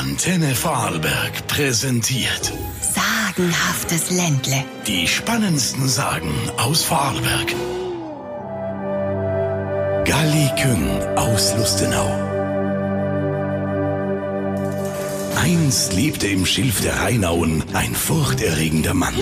[0.00, 4.64] Antenne Vorarlberg präsentiert Sagenhaftes Ländle.
[4.86, 7.54] die spannendsten Sagen aus Vorarlberg.
[10.06, 12.08] Galli Küng aus Lustenau.
[15.36, 19.16] Einst lebte im Schilf der Rheinauen ein furchterregender Mann.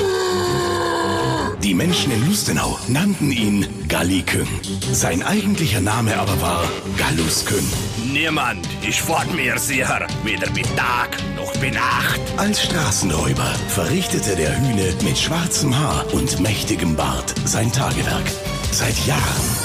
[1.69, 4.49] Die Menschen in Lustenau nannten ihn Galli Küng.
[4.91, 6.65] Sein eigentlicher Name aber war
[6.97, 7.69] Gallus Küng.
[8.11, 12.19] Niemand ist vor mir sicher, weder bei Tag noch bei Nacht.
[12.39, 18.25] Als Straßenräuber verrichtete der Hühne mit schwarzem Haar und mächtigem Bart sein Tagewerk.
[18.73, 19.21] Seit Jahren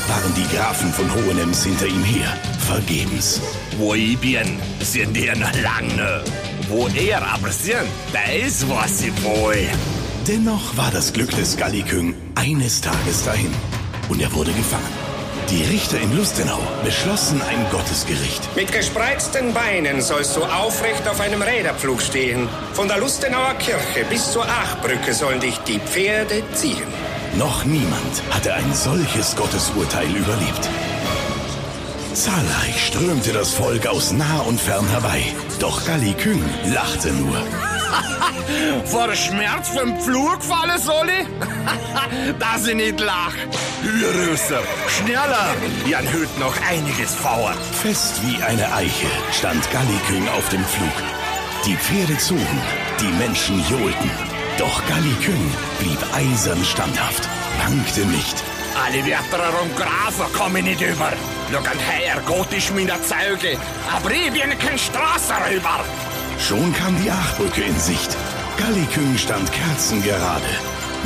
[0.10, 2.36] waren die Grafen von Hohenems hinter ihm her,
[2.68, 3.40] vergebens.
[3.78, 6.22] Wo ich bin, sind die noch lange.
[6.68, 9.70] Wo er aber sind, da ist was ich will.
[10.28, 13.54] Dennoch war das Glück des Galliküng eines Tages dahin
[14.08, 14.88] und er wurde gefangen.
[15.50, 18.56] Die Richter in Lustenau beschlossen ein Gottesgericht.
[18.56, 22.48] Mit gespreizten Beinen sollst du aufrecht auf einem Räderpflug stehen.
[22.72, 26.88] Von der Lustenauer Kirche bis zur Achbrücke sollen dich die Pferde ziehen.
[27.38, 30.70] Noch niemand hatte ein solches Gottesurteil überlebt.
[32.14, 35.22] Zahlreich strömte das Volk aus nah und fern herbei.
[35.60, 36.42] Doch Galliküng
[36.74, 37.44] lachte nur.
[38.86, 41.28] Vor Schmerz vom Pflug fallen soll ich?
[42.40, 43.34] Dass ich nicht lach.
[43.82, 45.56] Hürröser, schneller.
[45.94, 47.54] Han heute noch einiges vor.
[47.82, 50.94] Fest wie eine Eiche stand Galliküng auf dem Pflug.
[51.66, 52.62] Die Pferde zogen,
[53.00, 54.12] die Menschen johlten.
[54.58, 57.28] Doch Galliküng blieb eisern standhaft,
[57.64, 58.44] wankte nicht.
[58.86, 61.14] Alle Wärterer und Grafen kommen nicht über.
[61.52, 63.58] Schau an her, Gott ist meiner Zeuge.
[63.96, 65.86] Aber ich bin kein Straßenräuber.
[66.40, 68.16] Schon kam die Achbrücke in Sicht.
[68.58, 70.46] Galliküng stand kerzengerade.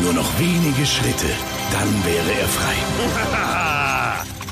[0.02, 1.28] Nur noch wenige Schritte,
[1.72, 2.76] dann wäre er frei.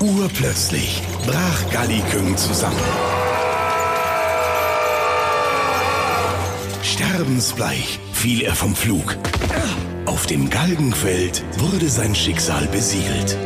[0.00, 2.76] Urplötzlich brach Galliküng zusammen.
[6.82, 9.16] Sterbensbleich fiel er vom Pflug.
[10.06, 13.36] Auf dem Galgenfeld wurde sein Schicksal besiegelt.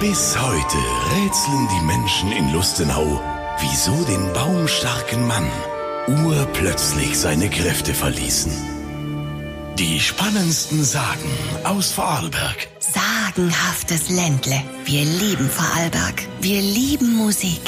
[0.00, 0.78] Bis heute
[1.16, 3.20] rätseln die Menschen in Lustenau,
[3.60, 5.50] wieso den baumstarken Mann
[6.08, 8.52] urplötzlich seine Kräfte verließen.
[9.78, 11.30] Die spannendsten Sagen
[11.64, 12.68] aus Vorarlberg.
[12.78, 14.62] Sagenhaftes Ländle.
[14.84, 16.22] Wir lieben Vorarlberg.
[16.40, 17.60] Wir lieben Musik.